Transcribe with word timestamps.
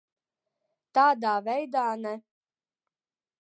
Tādā 0.99 1.33
veidā 1.49 1.85
ne. 2.07 2.15